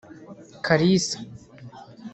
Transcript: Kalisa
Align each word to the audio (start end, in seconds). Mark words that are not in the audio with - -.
Kalisa 0.65 1.17